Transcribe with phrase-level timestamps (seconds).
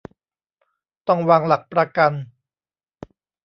[1.07, 2.11] ต้องวางหลักประกัน